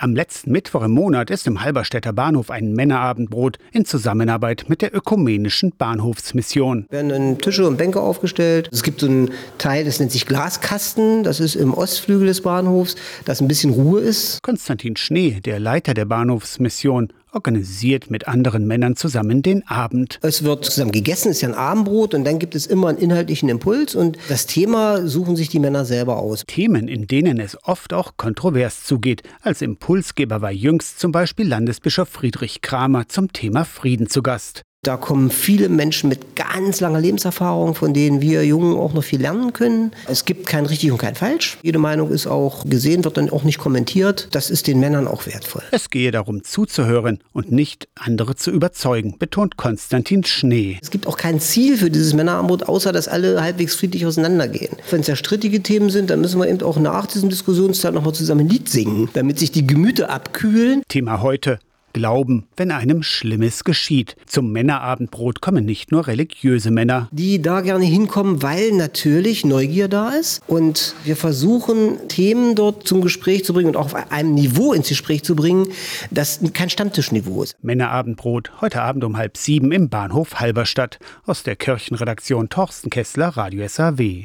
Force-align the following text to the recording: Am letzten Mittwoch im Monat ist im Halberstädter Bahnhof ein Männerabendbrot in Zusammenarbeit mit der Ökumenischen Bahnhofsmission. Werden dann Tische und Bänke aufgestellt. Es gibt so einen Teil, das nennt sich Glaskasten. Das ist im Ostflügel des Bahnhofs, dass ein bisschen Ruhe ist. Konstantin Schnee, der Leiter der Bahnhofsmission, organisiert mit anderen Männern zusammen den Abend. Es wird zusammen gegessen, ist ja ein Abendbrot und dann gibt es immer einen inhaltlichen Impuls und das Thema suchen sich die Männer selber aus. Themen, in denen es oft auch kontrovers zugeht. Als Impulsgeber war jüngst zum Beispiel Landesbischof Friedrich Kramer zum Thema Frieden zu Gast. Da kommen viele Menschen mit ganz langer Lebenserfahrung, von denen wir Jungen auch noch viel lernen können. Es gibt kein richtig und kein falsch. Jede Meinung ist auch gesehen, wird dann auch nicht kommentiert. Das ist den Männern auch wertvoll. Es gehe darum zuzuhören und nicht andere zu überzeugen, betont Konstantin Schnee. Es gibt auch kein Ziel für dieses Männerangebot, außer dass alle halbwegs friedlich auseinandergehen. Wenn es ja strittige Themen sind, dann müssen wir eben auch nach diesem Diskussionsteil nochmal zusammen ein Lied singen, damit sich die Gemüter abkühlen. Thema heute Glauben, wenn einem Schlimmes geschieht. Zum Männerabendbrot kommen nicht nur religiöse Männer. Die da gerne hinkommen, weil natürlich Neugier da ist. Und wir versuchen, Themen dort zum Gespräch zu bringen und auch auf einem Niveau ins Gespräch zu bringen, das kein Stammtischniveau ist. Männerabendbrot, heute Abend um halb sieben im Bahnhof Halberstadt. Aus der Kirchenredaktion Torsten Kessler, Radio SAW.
Am 0.00 0.14
letzten 0.14 0.52
Mittwoch 0.52 0.84
im 0.84 0.92
Monat 0.92 1.28
ist 1.28 1.48
im 1.48 1.60
Halberstädter 1.60 2.12
Bahnhof 2.12 2.52
ein 2.52 2.72
Männerabendbrot 2.72 3.58
in 3.72 3.84
Zusammenarbeit 3.84 4.66
mit 4.68 4.80
der 4.80 4.94
Ökumenischen 4.94 5.72
Bahnhofsmission. 5.76 6.86
Werden 6.88 7.08
dann 7.08 7.38
Tische 7.38 7.66
und 7.66 7.78
Bänke 7.78 8.00
aufgestellt. 8.00 8.68
Es 8.70 8.84
gibt 8.84 9.00
so 9.00 9.08
einen 9.08 9.32
Teil, 9.58 9.84
das 9.84 9.98
nennt 9.98 10.12
sich 10.12 10.24
Glaskasten. 10.24 11.24
Das 11.24 11.40
ist 11.40 11.56
im 11.56 11.74
Ostflügel 11.74 12.28
des 12.28 12.42
Bahnhofs, 12.42 12.94
dass 13.24 13.40
ein 13.40 13.48
bisschen 13.48 13.72
Ruhe 13.72 13.98
ist. 13.98 14.40
Konstantin 14.40 14.94
Schnee, 14.94 15.40
der 15.44 15.58
Leiter 15.58 15.94
der 15.94 16.04
Bahnhofsmission, 16.04 17.12
organisiert 17.32 18.10
mit 18.10 18.28
anderen 18.28 18.66
Männern 18.66 18.96
zusammen 18.96 19.42
den 19.42 19.66
Abend. 19.66 20.18
Es 20.22 20.44
wird 20.44 20.64
zusammen 20.64 20.92
gegessen, 20.92 21.30
ist 21.30 21.40
ja 21.40 21.48
ein 21.48 21.54
Abendbrot 21.54 22.14
und 22.14 22.24
dann 22.24 22.38
gibt 22.38 22.54
es 22.54 22.66
immer 22.66 22.88
einen 22.88 22.98
inhaltlichen 22.98 23.48
Impuls 23.48 23.94
und 23.94 24.18
das 24.28 24.46
Thema 24.46 25.06
suchen 25.06 25.36
sich 25.36 25.48
die 25.48 25.60
Männer 25.60 25.84
selber 25.84 26.18
aus. 26.18 26.44
Themen, 26.46 26.88
in 26.88 27.06
denen 27.06 27.40
es 27.40 27.56
oft 27.64 27.92
auch 27.92 28.16
kontrovers 28.16 28.84
zugeht. 28.84 29.22
Als 29.42 29.62
Impulsgeber 29.62 30.40
war 30.42 30.52
jüngst 30.52 31.00
zum 31.00 31.12
Beispiel 31.12 31.46
Landesbischof 31.46 32.08
Friedrich 32.08 32.60
Kramer 32.60 33.08
zum 33.08 33.32
Thema 33.32 33.64
Frieden 33.64 34.08
zu 34.08 34.22
Gast. 34.22 34.67
Da 34.88 34.96
kommen 34.96 35.30
viele 35.30 35.68
Menschen 35.68 36.08
mit 36.08 36.34
ganz 36.34 36.80
langer 36.80 36.98
Lebenserfahrung, 36.98 37.74
von 37.74 37.92
denen 37.92 38.22
wir 38.22 38.42
Jungen 38.46 38.74
auch 38.74 38.94
noch 38.94 39.04
viel 39.04 39.20
lernen 39.20 39.52
können. 39.52 39.92
Es 40.06 40.24
gibt 40.24 40.46
kein 40.46 40.64
richtig 40.64 40.90
und 40.90 40.96
kein 40.96 41.14
falsch. 41.14 41.58
Jede 41.60 41.78
Meinung 41.78 42.10
ist 42.10 42.26
auch 42.26 42.64
gesehen, 42.64 43.04
wird 43.04 43.18
dann 43.18 43.28
auch 43.28 43.44
nicht 43.44 43.58
kommentiert. 43.58 44.28
Das 44.30 44.48
ist 44.48 44.66
den 44.66 44.80
Männern 44.80 45.06
auch 45.06 45.26
wertvoll. 45.26 45.60
Es 45.72 45.90
gehe 45.90 46.10
darum 46.10 46.42
zuzuhören 46.42 47.18
und 47.34 47.52
nicht 47.52 47.86
andere 47.96 48.34
zu 48.34 48.50
überzeugen, 48.50 49.18
betont 49.18 49.58
Konstantin 49.58 50.24
Schnee. 50.24 50.78
Es 50.80 50.90
gibt 50.90 51.06
auch 51.06 51.18
kein 51.18 51.38
Ziel 51.38 51.76
für 51.76 51.90
dieses 51.90 52.14
Männerangebot, 52.14 52.62
außer 52.62 52.90
dass 52.90 53.08
alle 53.08 53.42
halbwegs 53.42 53.74
friedlich 53.74 54.06
auseinandergehen. 54.06 54.74
Wenn 54.90 55.02
es 55.02 55.06
ja 55.06 55.16
strittige 55.16 55.62
Themen 55.62 55.90
sind, 55.90 56.08
dann 56.08 56.22
müssen 56.22 56.40
wir 56.40 56.48
eben 56.48 56.62
auch 56.62 56.78
nach 56.78 57.04
diesem 57.04 57.28
Diskussionsteil 57.28 57.92
nochmal 57.92 58.14
zusammen 58.14 58.46
ein 58.46 58.48
Lied 58.48 58.70
singen, 58.70 59.10
damit 59.12 59.38
sich 59.38 59.52
die 59.52 59.66
Gemüter 59.66 60.08
abkühlen. 60.08 60.82
Thema 60.88 61.20
heute 61.20 61.58
Glauben, 61.98 62.46
wenn 62.56 62.70
einem 62.70 63.02
Schlimmes 63.02 63.64
geschieht. 63.64 64.14
Zum 64.24 64.52
Männerabendbrot 64.52 65.40
kommen 65.40 65.64
nicht 65.64 65.90
nur 65.90 66.06
religiöse 66.06 66.70
Männer. 66.70 67.08
Die 67.10 67.42
da 67.42 67.60
gerne 67.60 67.84
hinkommen, 67.84 68.40
weil 68.40 68.70
natürlich 68.70 69.44
Neugier 69.44 69.88
da 69.88 70.10
ist. 70.10 70.40
Und 70.46 70.94
wir 71.02 71.16
versuchen, 71.16 72.06
Themen 72.06 72.54
dort 72.54 72.86
zum 72.86 73.00
Gespräch 73.00 73.44
zu 73.44 73.52
bringen 73.52 73.70
und 73.70 73.76
auch 73.76 73.86
auf 73.86 74.12
einem 74.12 74.34
Niveau 74.34 74.72
ins 74.72 74.88
Gespräch 74.88 75.24
zu 75.24 75.34
bringen, 75.34 75.66
das 76.12 76.38
kein 76.52 76.70
Stammtischniveau 76.70 77.42
ist. 77.42 77.56
Männerabendbrot, 77.62 78.52
heute 78.60 78.80
Abend 78.82 79.02
um 79.02 79.16
halb 79.16 79.36
sieben 79.36 79.72
im 79.72 79.88
Bahnhof 79.88 80.36
Halberstadt. 80.36 81.00
Aus 81.26 81.42
der 81.42 81.56
Kirchenredaktion 81.56 82.48
Torsten 82.48 82.90
Kessler, 82.90 83.28
Radio 83.28 83.66
SAW. 83.66 84.16